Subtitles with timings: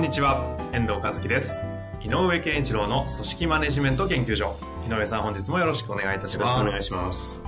[0.00, 0.42] んにちは。
[0.72, 1.62] 遠藤和樹です。
[2.02, 4.56] 井上健一郎の組織マネジメント研究所。
[4.88, 6.52] 井上さん本日もよろしくお願いいたします。
[6.54, 7.40] よろしくお願いします。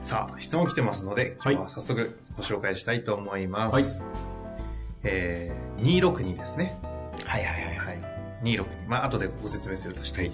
[0.00, 3.84] さあ質問来てますので今日は早速ご紹介したいと思います、はい、
[5.04, 6.76] えー、262ですね。
[7.24, 8.02] はいはいはいはい。
[8.42, 10.32] 262まあ後でご説明するとして、はい、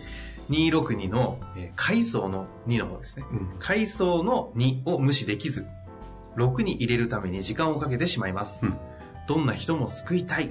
[0.49, 5.67] 262の、えー、階層の2の方ですね、うん、階層の2を無視できず
[6.37, 8.79] 6に入れるために時間をかけてしまいます、うん、
[9.29, 10.51] どんな人も救いたい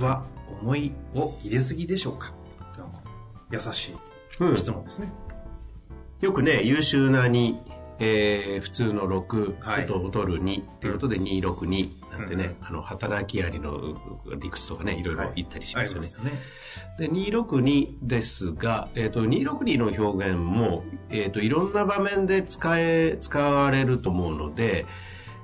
[0.00, 0.24] は
[0.60, 2.32] 思いを入れすぎでしょうか？
[3.50, 3.96] 優しい
[4.56, 5.08] 質問ですね、
[6.20, 7.56] うん、よくね優秀な2、
[7.98, 13.96] えー、普通の6、はい、ちょっと劣る2っていうことで262なんてね、うん、あの働きありの
[14.40, 16.08] 理屈とかねいろいろ言ったりしますよね。
[16.16, 16.38] はい、ね。
[16.98, 24.86] で262ですが、えーと、262の表現も、えーと、いろんな場面で使え使われると思うので、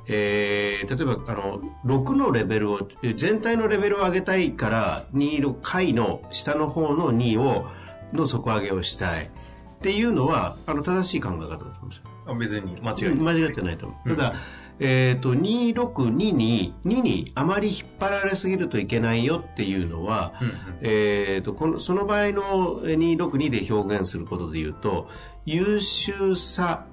[0.08, 7.66] えー、例えばあの6のレベルを全体のレベルを上げたいから26回の下の方の2を
[8.12, 9.30] の底上げをしたい。
[9.76, 12.34] っていうのはあの正しい考え方だと思うんですよ。
[12.34, 12.80] 別に。
[12.82, 14.08] 間違い間違ってないと思う。
[14.08, 14.34] ただ、
[14.78, 25.08] えっ、ー、と、262に、2にあまり引っ張られすぎるといけないよっていうのは、うんうん、えっ、ー、と、この、その場合の262で表現することで言うと、
[25.46, 26.84] 優秀さ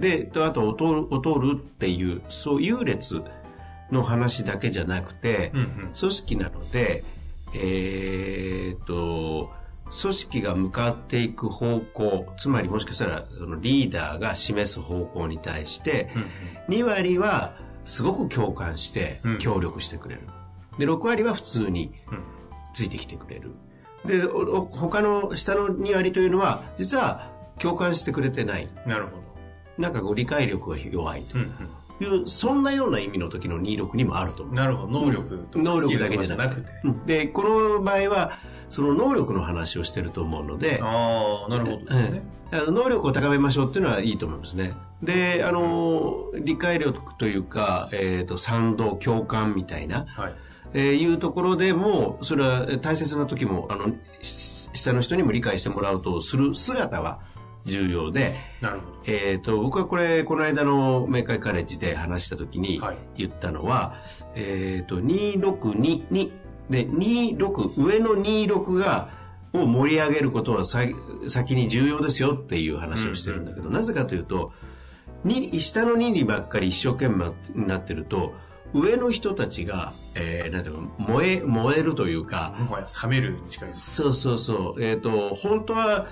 [0.00, 0.76] で、あと
[1.10, 3.22] 劣るっていう、そう優劣
[3.92, 7.04] の話だけじゃなくて、うんうん、組織なので、
[7.54, 9.50] えっ、ー、と、
[10.00, 16.10] 組織が向かっていく方向、つまりもしかしたらそのリーダーが示す方向に対して、
[16.68, 20.22] うん、2割はすごく共感して協力してくれる。
[20.72, 21.92] うん、で、6割は普通に
[22.72, 23.50] ついてきてくれる。
[24.06, 28.68] で、他の下の2割というのは、実は共感してくれてない。
[28.86, 29.29] なるほど。
[29.80, 31.38] なんかこう理解力が弱いと
[32.04, 34.54] いう、そんなような意味の時の26にもあると思う。
[34.54, 35.00] なるほど。
[35.06, 36.72] 能力と能力だけじゃなくて。
[37.06, 38.32] で、この場合は、
[38.68, 42.22] その能力の話をしてると思うので、ああ、なるほどですね。
[42.52, 44.74] あの能力を高めましょうっていうのはいいと思いますね。
[45.02, 50.34] で、あの、理解力というか、えっ、ー、と、賛同、共感みたいな、はい、
[50.74, 57.20] えー、いうところでも、それは大切な時も、あの、下の人にも理解してもらうとする姿は、
[57.64, 59.02] 重要で、なるほど。
[59.06, 62.80] えっ、ー、と、僕はこれ、この間の明海カレッジで話した時に
[63.16, 63.94] 言ったのは、は
[64.36, 66.32] い、えっ、ー、と、262に、
[66.68, 69.20] で、26、上の26が、
[69.52, 70.82] を盛り上げることはさ
[71.26, 74.52] 先に重要ですよっていう話をしてるんだけど、うんうん、なぜかというと、
[75.24, 78.34] に下の2にばっかり一生懸命になってると、
[78.72, 83.72] 上の人たちが、えー、なんていうか、燃え、燃えるというか、もはや冷めるに近い。
[83.72, 84.82] そうそうそう。
[84.82, 86.06] えっ、ー、と、本当は、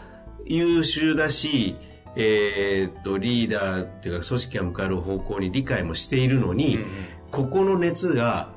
[0.47, 1.76] 優秀だし、
[2.16, 6.88] えー、っと、リーダーっていうか組織が向かう方向に理解もしているのに、うんうん、
[7.31, 8.53] ここの熱が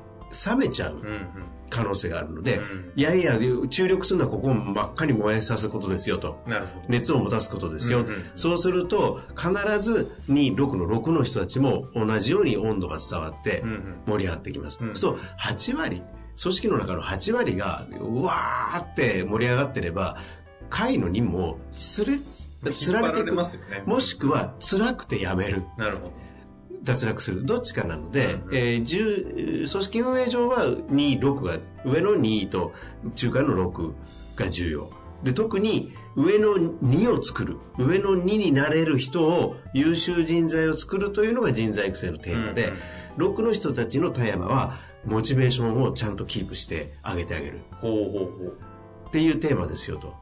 [0.46, 1.00] 冷めちゃう
[1.68, 3.38] 可能性があるので、うんうん、いやいや、
[3.68, 6.42] 注力するのはここを真っ赤に燃えさすことですよと。
[6.88, 8.00] 熱を持たすことですよ。
[8.00, 13.62] うんうん、そうすると、必ず2、6の6の人たちも同じように温度が伝わって
[14.06, 14.78] 盛り上がってきます。
[14.80, 14.88] うん。
[14.88, 16.02] うん、そうすると、8割、
[16.40, 20.16] 組織の中の8割が、うわーって盛り上がってれば、
[20.72, 23.32] 会の任務をつれ、つられていく。
[23.34, 23.82] ますよね。
[23.84, 25.64] もしくは、辛くてやめる。
[25.76, 26.12] なるほど。
[26.82, 27.44] 脱落する。
[27.44, 32.72] どっちかなので、うんうん、えー、組織運営上は2、6が、上の2と
[33.14, 33.92] 中間の6
[34.34, 34.90] が重要。
[35.22, 37.58] で、特に上の2を作る。
[37.78, 42.72] 上の2になれる人を、優秀人材を作るというのが人材育成のテーマで、
[43.18, 47.58] うんうん、6の人たちのテーマは、モチベーションをちゃんとキープしてあげてあげる。
[47.82, 48.71] ほうほうほう。
[49.12, 50.14] っていうテーマですよと。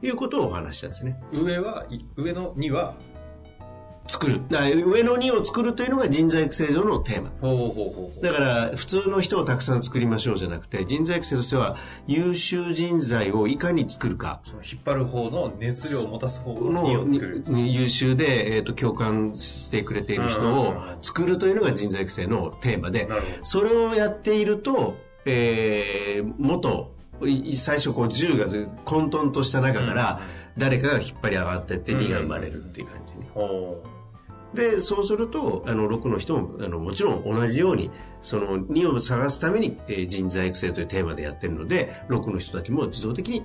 [0.00, 1.20] いうことをお話したんですね。
[1.34, 1.84] 上は、
[2.16, 2.94] 上の2は？
[4.06, 4.40] 作る。
[4.48, 7.30] だ上の2を作るというのが人材育成上のテーマ。
[7.42, 11.76] ほうほうほうだから普通の人をたくさん作りましょうじゃなくて人材育成としては
[12.06, 14.40] 優秀人材をいかに作るか。
[14.44, 17.44] その引っ張る方の熱量を持たす方の2を作る。
[17.68, 23.08] 優秀で、えーと、共感してくれている人を作るというのが人材育成のテーマで、
[23.42, 24.94] それをやっていると、
[25.26, 26.95] えー、元
[27.56, 30.20] 最初こう10が混沌とした中から
[30.58, 33.24] 誰かが引っ張り上がってって2が生まれるっていう感じに。
[34.54, 37.90] で、そうすると、あの、6の人も、あの、もちろん同じように、
[38.22, 43.44] その2を探すために、えー人材育成というテーマでやってるので、6の人たちも自動的に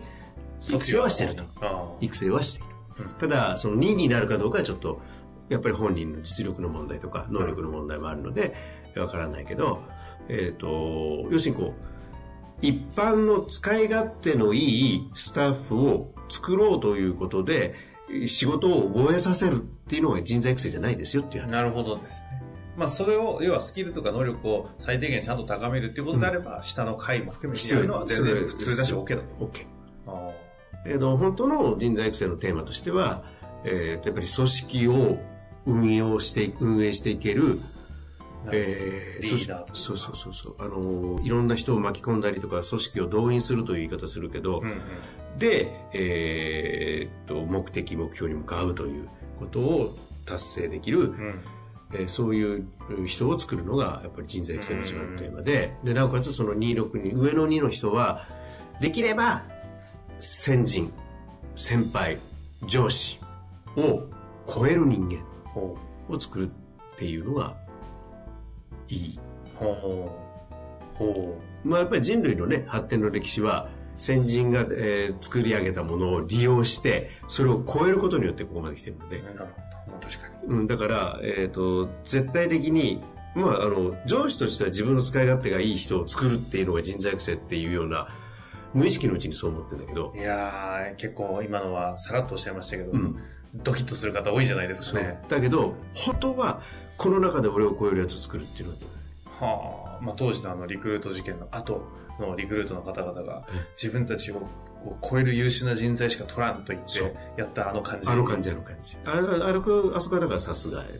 [0.69, 1.43] 育成はしてると。
[1.59, 2.67] あ育成はしている。
[2.67, 2.71] うん
[3.17, 5.01] ただ、その2になるかどうかはちょっと、
[5.49, 8.53] やっぱり本人の実力の問題とか、能力の問題もあるので、
[8.95, 9.81] わからないけど、
[10.29, 11.91] えっ、と、要するにこう、
[12.61, 17.75] 一般の使い勝手のいいスタッフを作ろうということで、
[18.27, 21.49] 仕事を覚えさせるっていうのが人材育成じゃないですよっていう話。
[21.49, 22.43] あなるほどですね。
[22.77, 29.45] まあ、それを、要はスキルとか能力を最低限ちゃんと高めるっていうことであれば、下の階も含めてやるのは全然普通だし OK だと。
[29.45, 29.65] OK。
[30.07, 30.31] あ
[30.85, 33.23] えーと本当の人材育成のテーマとしては、
[33.65, 35.19] えーとやっぱり組織を
[35.65, 37.70] 運用して運営していける、あ
[38.51, 44.79] えーリーダーそうそうそうそうあのーいろんな人を巻き込んだりとか組織を動員するという言い方するけど、うんうん。
[45.37, 49.07] で、えーと目的目標に向かうという
[49.39, 49.95] ことを
[50.25, 51.41] 達成できる、うん。
[51.93, 52.67] えーそういう
[53.05, 58.27] 人を作るのがやっぱり人材育成の一番のテーマででなおかつその26に上の2の人は
[58.79, 59.43] できれば
[60.19, 60.93] 先人
[61.55, 62.17] 先輩
[62.65, 63.19] 上司
[63.75, 64.03] を
[64.47, 65.77] 超える人間ほ
[66.09, 66.51] を作る
[66.95, 67.55] っていうのが
[68.95, 69.19] いい。
[69.19, 69.57] う。
[69.57, 69.67] ほ
[70.95, 70.97] う。
[70.97, 79.47] ほまあやっぱり人類のね発展の歴史は先人が、えー作り上げたものを利用してそれを超えることによってここまで来てるのでう。、なるほど。
[79.91, 80.47] まあ確かに。
[80.47, 83.03] うん、だから、えっ、と、絶対的に、
[83.35, 88.07] まあ、あの、上司としては自分の使い勝手がいい人を作るっていうのが人材育成っていうような、
[88.73, 93.17] 無意識のうちにそう思ってるんだけどい、やー、結構今のはさらっとおっしゃいましたけど、うん
[93.53, 95.19] ドキッとする方多いじゃないですそうかね。。
[95.27, 96.61] だけど、本当は、
[97.01, 98.75] この中で俺を超えるやつを作るっていうの
[99.39, 101.83] は、はあ、まあ当時のあのリクルート事件の後
[102.19, 103.43] のリクルートの方々がうん
[103.75, 104.47] 自分たちを
[105.01, 106.99] 超える優秀な人材しか取らんと言って
[107.37, 108.09] やったあの感じ。
[108.09, 108.97] あの感じあの感じ。
[109.05, 109.49] あれあ
[109.95, 110.91] あそこはだからさすがやね。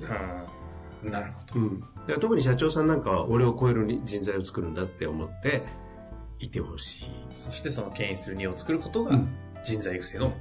[1.03, 1.11] うん。
[1.11, 1.59] なるほど。
[1.59, 1.83] うん。
[2.19, 5.63] 特に社長さんなんかは、俺を超える人材を作るんだって思って、
[6.39, 7.11] いてほしい。
[7.31, 9.27] そしてその牽引する2を作ることがうん
[9.63, 10.33] 人材育成の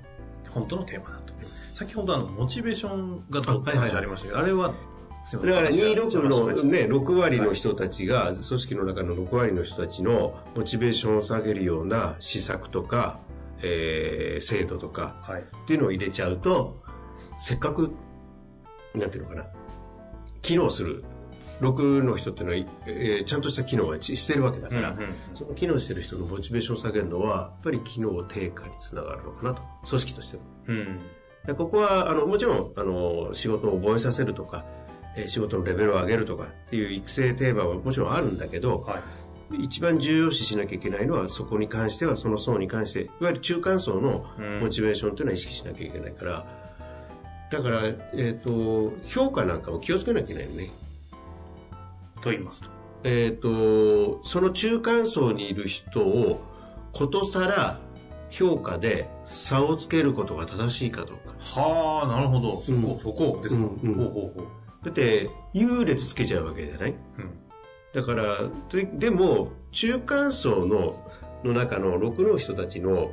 [0.48, 1.34] 本当のテーマだと。
[1.74, 4.89] 先ほどあの、モチベーションがどうってありましたけど、あれは、すいません
[5.32, 13.20] だから26のね、6割の人たちが、組織の中の6割の人たちのモチベーションを下げるような施策とか、
[13.62, 15.42] えー制度とかはい。
[15.42, 16.82] っていうのを入れちゃうと、
[17.38, 17.92] せっかく、
[18.94, 19.46] なんていうのかな、
[20.42, 21.04] 機能する、
[21.60, 30.42] 6の人っていうのは、えーちゃんとした機能はししてるわけだから、うんうんうんその機能してる人のモチベーションを下げるのは、やっぱり機能低下につながるのかなと、組織としても。
[30.68, 31.00] うん。
[31.46, 34.64] でここはあのもちろんあの仕事を覚えさせるとか、
[35.16, 39.02] えー仕事のレベルを上げるとかっていう育成テーマはもちろんあるんだけど、はい。
[39.64, 46.46] 一番重要視しなきゃいけないのはそこに関してはその層に関していわゆる中間層のうんモチベーションというのは意識しなきゃいけないから、
[47.50, 47.82] だから、
[48.14, 50.70] えっと評価なんかも気をつけなきゃいけないよね。
[52.22, 52.70] と言いますと？
[53.02, 56.40] えっとその中間層にいる人を
[56.92, 57.80] ことさら
[58.30, 61.34] 評価で差をつけることが正しいかどうか。
[61.40, 62.60] はあ、なるほど。
[62.60, 63.64] そこ、そこですか。
[63.64, 64.46] うんうんほうほうほう。
[64.84, 66.90] だって優劣つけちゃうわけじゃない？
[66.90, 66.98] うん。
[67.92, 71.06] だからででも中間層の
[71.44, 73.12] の中の6の人たちの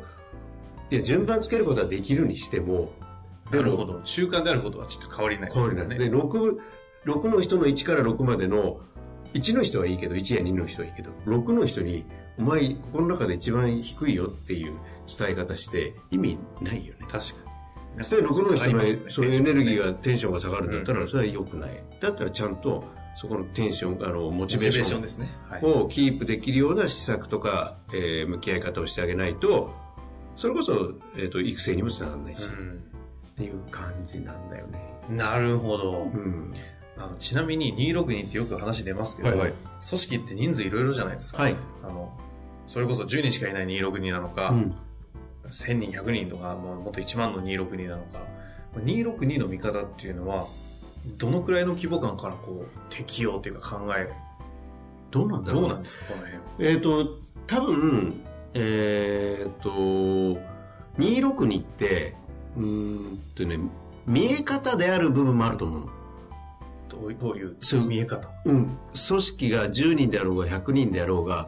[0.90, 2.92] いや順番つけることはできるにしても
[3.52, 4.02] なるほど。
[4.04, 6.10] 習慣であることはちょっと変わりないです変わりない、ね。
[6.10, 6.58] で 6,
[7.06, 8.82] 6の人の1から6までの
[9.34, 12.06] 1の人はいいけど1や2の人はいいけど6の人に
[12.38, 14.74] お前ここの中で一番低いよっていう
[15.18, 17.47] 伝え方して意味ないよね確かに。
[18.04, 22.84] それ6の人そういうエネルギーがテテンションが下がるんだったうんらそれは良くないだったらちゃんと
[23.16, 25.28] そこのテンションあのモチベーションですね。
[25.50, 25.66] はい。
[25.66, 29.74] をキープできるような施策とか、えー向き合い方をしてあげないと
[30.36, 34.80] それこそ、えー、と育成にもつながらないし、っうていう感じなんだよね。
[35.10, 35.18] ん。
[35.18, 36.12] なるほど。
[36.14, 36.54] うん、
[36.96, 39.54] あのちなみに262ってよく話出ますけど、はいはい
[39.90, 41.44] 組織って人数いろいろじゃないですか。
[41.44, 41.56] はい。
[41.84, 42.12] あの、
[42.68, 44.76] それこそ10人しかいない262なのか、うん
[45.50, 48.20] 1000人、100人とか、もうもっと1万の262なのか、
[48.76, 50.46] 262の見方っていうのは、
[51.18, 54.12] どのくらいの規模感からこう、適用っていうか考え、
[55.12, 55.62] どうなんだろう。
[55.62, 56.70] どうなんですか、この辺？
[56.70, 58.22] えっ、と多分
[58.54, 59.70] えっ、と
[60.98, 62.16] 262って
[62.58, 63.58] うーんとね
[64.06, 65.90] 見え方である部分もあると思うの。
[66.90, 68.30] どういうどういう見え方？
[68.46, 68.78] うん、
[69.08, 71.48] 組織が10人であろうが100人であろうが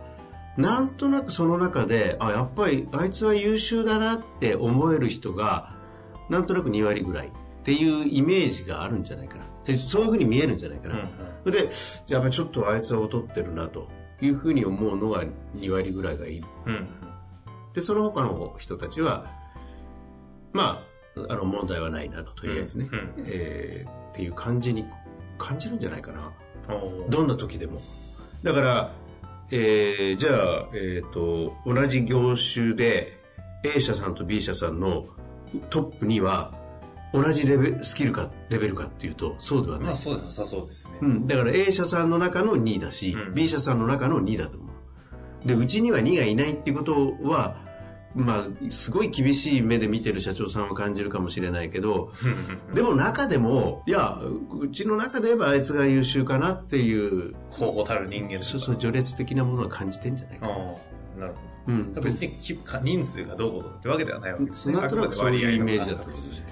[0.57, 5.73] なんとなくその中であやっぱりあいつは優秀だなって思える人が
[6.29, 7.31] なんとなく2割ぐらいっ
[7.63, 9.45] ていうイメージがあるんじゃないかな。
[9.65, 11.09] でそういうふうに見えるんじゃないかな、うん
[11.45, 11.51] うん。
[11.51, 11.69] で
[12.07, 13.87] やっぱりちょっとあいつは劣ってるなと
[14.21, 15.23] いうふうに思うのが
[15.55, 16.47] 2割ぐらいがいる。
[16.65, 16.87] うん
[17.73, 19.27] でその他の人たちは
[20.53, 20.83] ま
[21.15, 23.13] ああの問題はないなととりあえずね、うんうん。
[23.27, 24.85] えーっていう感じに
[25.37, 26.33] 感じるんじゃないかな。
[27.09, 27.79] どんな時でも。
[28.43, 28.91] だから、
[29.51, 33.19] えー、じゃあ、えっ、ー、と、同じ業種で
[33.63, 35.05] A 社さんと B 社さんの
[35.69, 36.53] トップには
[37.13, 39.87] 同じレベル、スキルか、レベルかっていうと、そうではない。
[39.87, 40.91] まあそうでなさそうですね。
[41.01, 41.27] うん。
[41.27, 44.71] だから A 社さんの中の2だし、うん、B 社さんの中の2だと思
[45.43, 45.47] う。
[45.47, 46.93] で、うちには2がいないっていうこと
[47.27, 47.57] は、
[48.15, 52.11] まあ、すごい厳しい目で見てる社長さんは感じるかもしれないけど、
[52.73, 54.19] でも中でも、いや、
[54.61, 60.53] うちの中で言えばあいつが優秀かなっていう、候補たる人間そうそう、序列的なものは感じてんじゃないかな。
[60.55, 60.73] なる
[61.17, 61.31] ほど。
[61.67, 62.31] うん、別に
[62.83, 64.73] 人数がどうこうってわけではないわけですね。
[64.89, 66.43] そのそういうイメージだと思います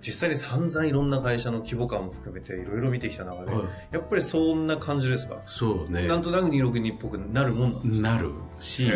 [0.00, 5.42] 実際に散々いろんな会社の規模感も含めていろいろ見てきた中で、はい、やっぱりそんな感じですか？
[5.46, 6.08] そうね。
[6.08, 8.08] なんとなく262っぽくなるもんなんですか？
[8.08, 8.90] なるし、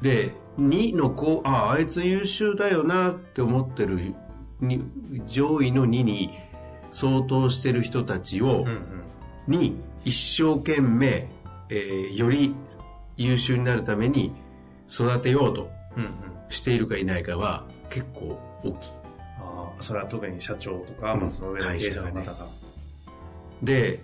[0.00, 4.14] で、2の子、ああ、あいつ優秀だよなって思ってる
[4.60, 4.84] に
[5.26, 6.30] 上位の2に
[6.90, 8.66] 相当してる人たちを、
[9.46, 11.28] に一生懸命、
[11.68, 12.54] えー、より
[13.16, 14.32] 優秀になるために
[14.90, 15.70] 育てようと
[16.48, 18.90] しているかいないかは結構大きい。
[19.38, 22.22] ああ、それは特に社長とか、うん、まあ、その上の経営者の方が。
[22.22, 22.26] ね、
[23.62, 24.00] で、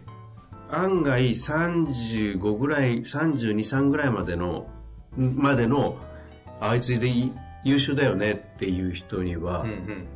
[0.70, 4.66] 案外35ぐらい、32、3ぐらいまでの、
[5.16, 5.98] までの
[6.60, 7.10] あいつで
[7.64, 10.06] 優秀だよねっていう人には、うんうん、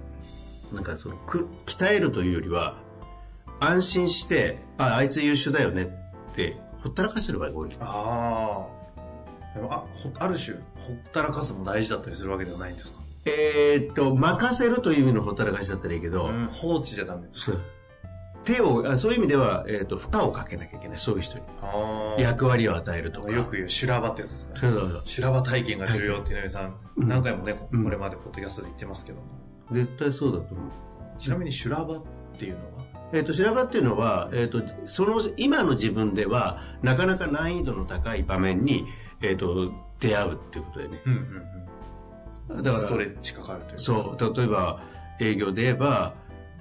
[0.75, 2.77] なんかそのく鍛えるというよりは
[3.61, 7.77] 安心してああいつ優秀だよねってほったらかしてる場合が多い。
[7.81, 8.67] あ
[9.55, 9.85] あ
[10.19, 12.99] ある種ほったらかすも大事だったりするわけではないんですか？
[13.27, 17.29] えー、っと任せるという意味のほったらかしだったらいいけど、うん、放置じゃダメ。
[17.35, 17.61] そう
[18.45, 20.99] 手をそういう意味では、えーと、負荷をかけなきゃいけない。
[20.99, 21.45] そういう人に。
[22.19, 23.31] 役割を与えるとか。
[23.31, 25.03] よく言う修羅場ってやつですか、ね、そうそうそう。
[25.05, 29.19] 修羅場体験が重要って井上さん、うん、何回もね、これまでポッドキャストで言ってますけど
[29.71, 30.71] 絶対そうだと思う。
[31.19, 32.03] ちなみに修羅場っ
[32.37, 32.83] ていうのは？
[33.15, 38.87] えーと、修羅場っていうのは、えーと、その今の自分ではなかなか難易度の高い場面に、
[39.21, 41.13] えーと、出会うっていうことでね、うん
[42.49, 44.35] うんうん、だからストレッチかかるというそう。
[44.37, 44.83] 例えば
[45.21, 46.15] 営業で言えば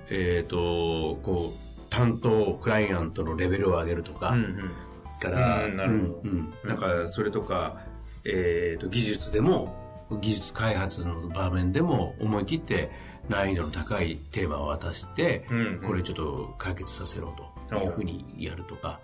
[0.10, 4.72] えっ、ー、とこう担当クライアントのレベルを上げるとか、うんうん、
[5.20, 7.82] から、うん、なんかそれとか、
[8.24, 9.78] えーと、技術でも
[10.22, 12.90] 技術開発の場面でも思い切って
[13.30, 17.36] 難易度の高いテーマを渡して、うんうん、これちょっと解決させろ
[17.70, 19.00] というふうにやるとか、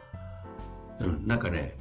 [1.00, 1.76] うん、なんかね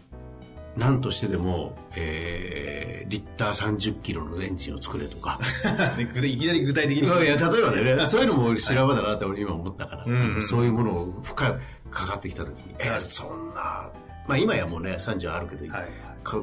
[0.76, 5.40] 何としてでも、えー、リッター30キロのエンジンを作れとか。
[5.98, 7.06] いきなり具体的に。
[7.06, 11.52] いや、例えばね、そういうのも修羅場だなって俺今思ったから、うんうん、そういうものを負荷
[11.90, 13.90] かかってきた時に、えー、そんな、
[14.28, 15.88] まあ今やもうね、30あるけど、はい、
[16.22, 16.38] か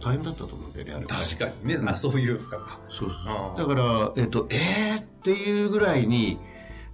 [0.00, 1.06] 大変だったと思うんだよね、あれ。
[1.06, 2.78] 確かにね、うん、あそういう負荷が。
[2.88, 5.00] そうそうだから、えっ、ー、と、えー？
[5.00, 6.38] っていうぐらいに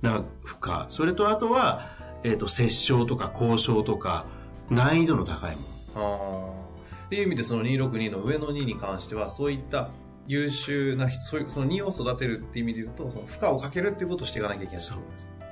[0.02, 0.86] な負荷。
[0.88, 1.88] それとあとは、
[2.24, 4.26] えっ、ー、と、折衝とか交渉とか、
[4.70, 5.56] 難易度の高い
[5.94, 6.59] もの。
[7.10, 9.90] あっていう意味でその262の上の2に関してはそういった
[10.28, 14.98] 優秀な人そういうその2を育てるっていう意味で言うとその負荷をかけるっていうことをしていかなきゃいけないそう。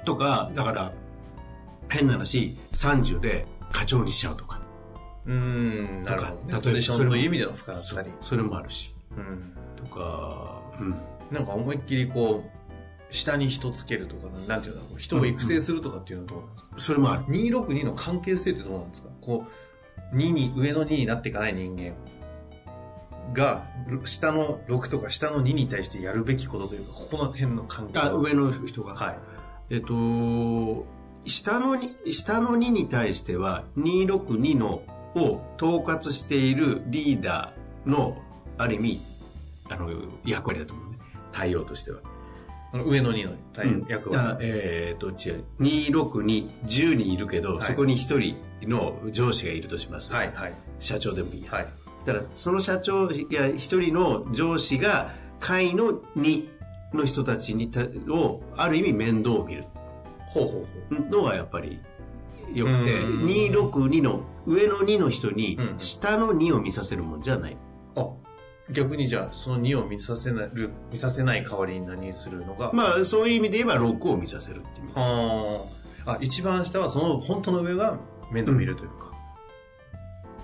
[0.04, 0.92] とかだから
[1.88, 4.60] 変な話30で課長にしちゃうとか。
[5.26, 8.10] うんなるほど、ね、例えばそれいう意味での負荷だったり。
[8.20, 10.90] それもあるし、うん、とか、うん、
[11.32, 12.44] なんか思いっきりこ
[13.10, 17.24] う下に人つけるとか、なんていうの、人を育成するとかっていうのはどうなんですか、それもある。
[17.24, 19.08] 262の関係性ってどうなんですか？
[19.20, 19.50] こう、
[20.12, 21.94] 2に、上の2になっていかない人間
[23.32, 23.66] が、
[24.04, 27.98] 下の6とか下の2に対してやるべきことというか、ここの辺の関係。
[28.00, 28.94] あ、上の人が。
[28.94, 29.18] はい。
[29.70, 30.86] えっと、
[31.26, 34.82] 下の2、下の2に対しては、262の
[35.14, 38.22] を統括しているリーダーの、
[38.56, 39.00] ある意味、
[39.68, 39.90] あの、
[40.24, 40.98] 役割だと思うね。
[41.32, 42.00] 対応としては。
[42.72, 44.36] 上の2の対応、役割。
[44.40, 45.44] えっ、ー、と、違う。
[45.60, 48.18] 262、10人いるけど、はい、そこに1
[48.60, 50.12] 人の上司がいるとします。
[50.12, 50.54] はい、はい。
[50.78, 51.46] 社長でもいい。
[51.46, 51.66] はい。
[52.04, 56.48] だから、その社長や一人の上司が、会の2
[56.92, 59.64] の人たちにたを、ある意味面倒を見る。
[60.30, 61.08] ほうほうほう。
[61.10, 61.80] のがやっぱり
[62.54, 67.56] よくて、262の上の2の人に、下の2を見させるもんじゃない。
[67.96, 68.10] うん、あ、
[68.70, 70.50] 逆にじゃあ、その2を見させない、
[70.90, 74.92] 見させない代わりに何するのがまあ、そういう意味で言えば6を見させるっていう意味。
[76.06, 77.98] ああ、一番下はその本当の上が
[78.30, 79.12] 面倒見るというか、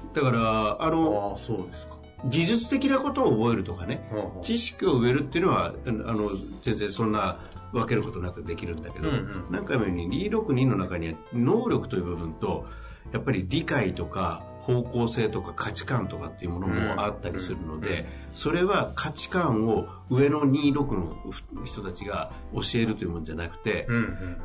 [0.05, 1.95] うん、だからあのあそうですか。
[2.27, 6.31] 技術的なことを覚えるとかね、うん、知識を植えるっていうのはあの
[6.63, 7.39] 全然そんな
[7.73, 12.67] 分けることなくできるんだけど、うんうん、何回も言うように262の中には能力という部分と
[13.13, 23.87] やっぱり理解とか方向性とか価値観とかっていうものもあったりするので、それは価値観を上の26の人たちが教えるというものじゃなくて、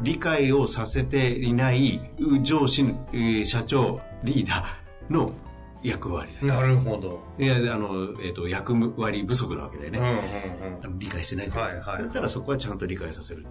[0.01, 2.01] 理解をさせていない
[2.41, 2.93] 上司、
[3.45, 5.31] 社長、リーダーの
[5.81, 7.21] 役割なるほど。
[7.39, 9.99] いや、あの、えっ、ー、と、役割不足なわけだよね。
[9.99, 11.57] うんうんうん、理解してないと。
[11.57, 13.45] はいはい、だったらそこはちゃんと理解させる。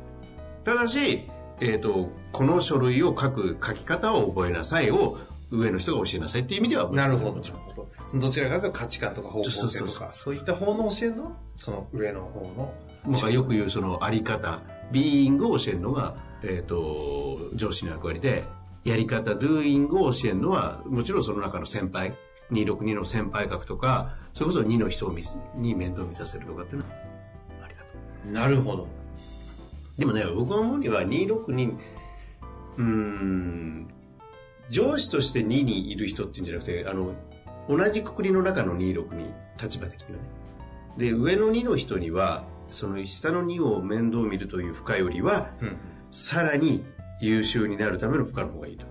[0.65, 1.27] ただし、
[1.61, 5.19] えっ、ー、と、この書類を書く書き方を覚えなさいを
[5.51, 7.41] 上の人が教えなさいっていう意味ではなるほど。
[7.41, 7.91] なるほど。
[8.07, 12.75] そのどちらかというと価値観とか方向性とか、そういった方の教えの、その上の方の。
[13.05, 14.61] 僕はよく言うそのあり方、
[14.93, 18.45] ビーイングを教えるのが、えっ、ー、と、上司の役割で、
[18.85, 22.15] やり方、ドゥーイングを教えるのは、もちろんその中の先輩、
[22.51, 25.13] 262の先輩格とか、それこそ2の人
[25.55, 26.95] に面倒見させるとかっていうのは、
[27.65, 28.29] ありだと。
[28.29, 28.89] なるほど。
[29.99, 31.77] でもね、僕が思うには262、
[32.77, 33.89] うん、
[34.71, 37.15] 上司として2にいる人っていうんじゃなくて、あの、
[37.69, 40.29] 同じくくりの中の26に、立場的にはね。
[40.97, 45.77] で、上の2の人には、その下の2を面倒見るという負荷よりは、うん、
[46.11, 46.85] さらに
[47.21, 48.87] 優秀になるための負荷の方がいいと。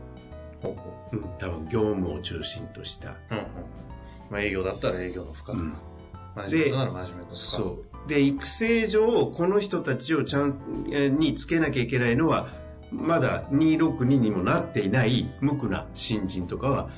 [0.62, 3.16] ほうほううん、多分業務を中心とした。
[3.32, 3.44] うんうん
[4.30, 5.58] まあ、営業だったら営業の負荷。
[5.58, 5.74] うん、
[6.36, 7.38] マネジメントならマネジメントの負荷。
[7.38, 7.64] そ
[8.06, 8.10] う。
[8.10, 12.50] で、育成上、この人たちをちゃんにつけなきゃいけないのは、
[12.92, 16.90] まだ262にもなっていない無垢な新人とかは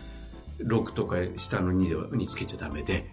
[0.60, 3.12] 6とか下の2につけちゃダメで、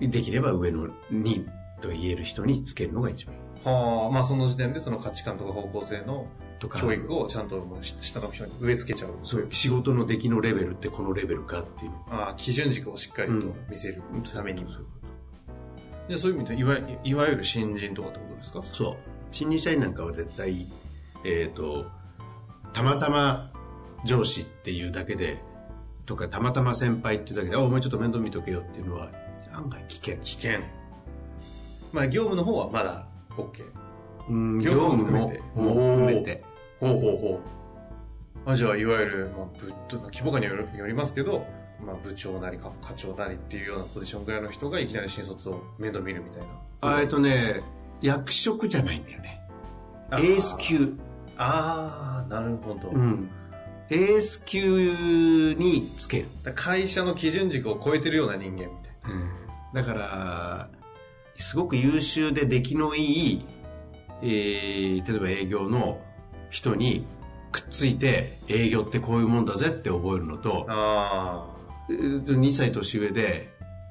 [0.00, 1.46] うん、できれば上の2
[1.80, 3.40] と言える人につけるのが一番いい。
[3.64, 6.26] はあ、まあその時点でその価値観とか方向性の
[6.60, 9.10] 教育をちゃんと下の人に植え付けちゃう。
[9.22, 14.62] そう仕事の出来のレベルってこのレベルかっていうああ、基準軸をしっかりと見せるために。
[14.62, 18.62] うん、じゃあそういう意味でいわいわゆる新人とかってことですか？
[18.72, 18.96] そう。
[19.30, 20.66] 新入社員なんかは絶対
[21.24, 21.86] えっ、ー、と、
[22.72, 23.50] たまたま
[24.04, 25.42] 上司っていうだけで、
[26.06, 29.10] とか、たまたま先輩っていうだけで、あ、お前ちょっと面倒見とけよっていうのは、
[29.52, 30.16] 案外危険。
[30.18, 30.60] 危険。
[31.92, 33.62] まあ、業務の方はまだ OK。
[34.28, 35.28] うん、業務も？
[35.54, 36.42] 含めて。
[36.80, 37.40] ほうほうほ
[38.46, 38.50] う。
[38.50, 41.46] あじゃあ、いわゆる、まあ、ぶっと、規模感によりますけど、
[41.84, 46.42] まあ、部長なりか課長なりっていうようなポジションぐらいの人がいきなり新卒を面倒見るみたい
[46.82, 47.00] な。
[47.00, 47.62] えっとね、
[48.02, 49.40] 役職じゃないんだよね。
[50.12, 50.94] エース級。
[51.36, 52.90] ああ、なるほど。
[52.90, 53.30] うん。
[53.90, 56.28] エース級につける。
[56.54, 59.10] 会社の基準軸を超えてるような人間みたいな。
[59.10, 59.30] うん、
[59.74, 60.68] だから、
[61.36, 63.46] すごく優秀で出来のいい、
[64.22, 66.00] えー、例えば営業の
[66.50, 67.06] 人に
[67.52, 71.46] くっついて営業ってこういうもんだぜって覚えるのと、あ
[71.88, 73.50] 2歳年上で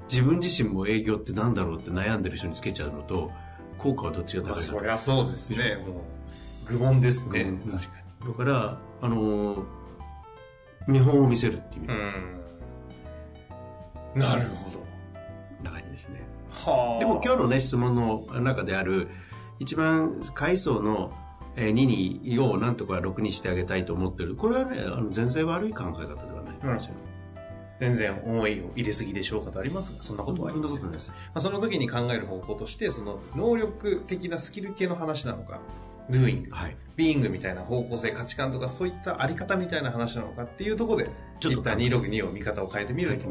[0.09, 3.31] 自分自身も営業ってなんだろうって悩んでる人につけちゃうのと、
[3.77, 4.61] 効果はどっちが高いか。
[4.61, 5.77] そりゃそうですね。
[5.85, 5.97] もう
[6.65, 8.27] 愚問ですね、うん、確かに。
[8.31, 9.63] だからあのー、
[10.87, 11.93] 見本を見せるっていう意味
[14.15, 14.83] なるほど。
[15.63, 16.21] な感じですね。
[16.49, 16.99] はあ。
[16.99, 19.09] でも今日のね質問の中である
[19.59, 21.11] 一番階層の
[21.55, 24.35] 2にをなんとか6にしてあげたいと思ってる。
[24.35, 27.13] これはねあの全然悪い考え方ではないんですよ、うん。
[27.79, 30.83] 全然思いを入れすぎでしょうかとありますが、そんなことはありません。
[30.83, 30.91] ま
[31.33, 35.59] あ、その時に考える方向として、その能力的なスキル系の話なのか、
[36.09, 43.27] doing、はい、being みたいな方向性、価値観とかそういったあり方みたいな話なのかっていうところで、ちょっと一旦262を見方を変えてみると、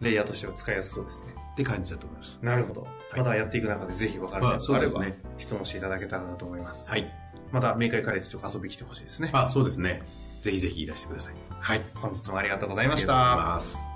[0.00, 1.34] レイヤーとしては使いやすそうですね。
[1.52, 2.38] って感じだと思います。
[2.42, 2.86] なるほど。
[3.16, 6.90] またやっていく中でぜひ分かる点があれば、ね、質問していただけたらなと思います。
[6.90, 7.10] はい。
[7.50, 9.30] また、明快カレッジとか遊び来てほしいですね。
[9.32, 10.02] あ、そうですね。
[10.42, 11.34] ぜひぜひいらしてください。
[11.48, 11.84] はい。
[11.94, 13.14] 本日もありがとうございました。
[13.14, 13.95] ありがとうございます。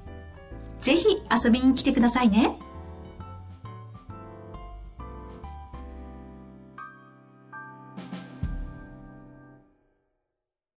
[0.81, 2.57] ぜひ遊びに来てくださいね。